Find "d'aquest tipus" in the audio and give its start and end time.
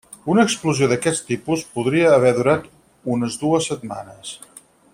0.93-1.65